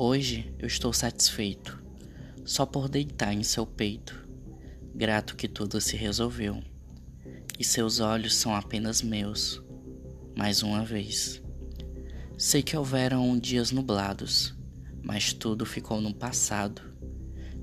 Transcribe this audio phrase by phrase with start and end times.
[0.00, 1.82] Hoje eu estou satisfeito,
[2.44, 4.28] só por deitar em seu peito,
[4.94, 6.62] grato que tudo se resolveu,
[7.58, 9.60] e seus olhos são apenas meus,
[10.36, 11.42] mais uma vez.
[12.38, 14.54] Sei que houveram dias nublados,
[15.02, 16.80] mas tudo ficou no passado.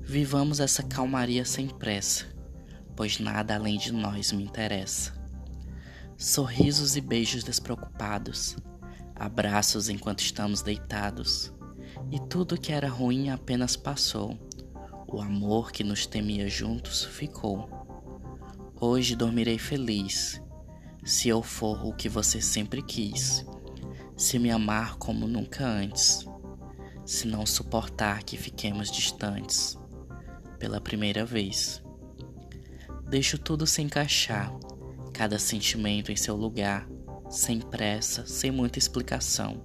[0.02, 2.26] Vivamos essa calmaria sem pressa,
[2.94, 5.14] pois nada além de nós me interessa.
[6.18, 8.56] Sorrisos e beijos despreocupados,
[9.14, 11.55] abraços enquanto estamos deitados,
[12.10, 14.38] e tudo que era ruim apenas passou.
[15.08, 17.68] O amor que nos temia juntos ficou.
[18.80, 20.42] Hoje dormirei feliz,
[21.04, 23.46] se eu for o que você sempre quis,
[24.16, 26.26] se me amar como nunca antes,
[27.04, 29.78] se não suportar que fiquemos distantes
[30.58, 31.82] pela primeira vez.
[33.08, 34.52] Deixo tudo se encaixar
[35.12, 36.88] cada sentimento em seu lugar,
[37.30, 39.64] sem pressa, sem muita explicação,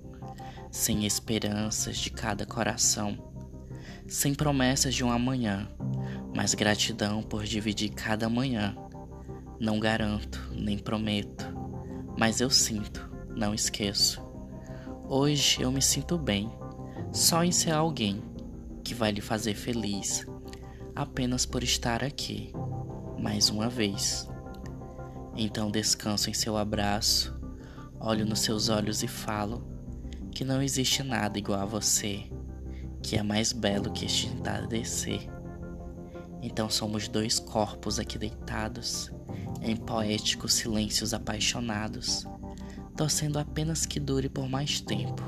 [0.72, 3.18] sem esperanças de cada coração,
[4.08, 5.70] sem promessas de um amanhã,
[6.34, 8.76] mas gratidão por dividir cada manhã.
[9.60, 11.46] Não garanto, nem prometo,
[12.18, 14.26] mas eu sinto, não esqueço.
[15.08, 16.50] Hoje eu me sinto bem,
[17.12, 18.24] só em ser alguém
[18.82, 20.26] que vai lhe fazer feliz,
[20.96, 22.54] apenas por estar aqui,
[23.20, 24.28] mais uma vez.
[25.36, 27.38] Então descanso em seu abraço,
[28.00, 29.81] olho nos seus olhos e falo
[30.42, 32.24] que não existe nada igual a você,
[33.04, 35.30] que é mais belo que este entardecer.
[36.42, 39.12] Então somos dois corpos aqui deitados,
[39.62, 42.26] em poéticos silêncios apaixonados,
[42.98, 45.22] torcendo apenas que dure por mais tempo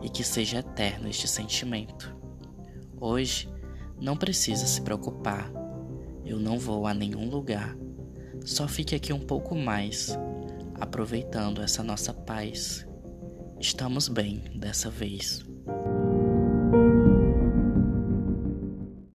[0.00, 2.16] e que seja eterno este sentimento.
[3.00, 3.52] Hoje
[4.00, 5.50] não precisa se preocupar,
[6.24, 7.76] eu não vou a nenhum lugar
[8.44, 10.16] só fique aqui um pouco mais,
[10.78, 12.86] aproveitando essa nossa paz.
[13.66, 15.44] Estamos bem dessa vez.